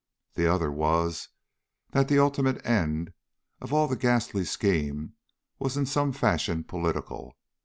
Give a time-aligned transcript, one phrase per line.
[0.33, 1.27] The other was
[1.91, 3.13] that the ultimate end
[3.59, 5.13] of all the ghastly scheme
[5.59, 7.35] was in some fashion political.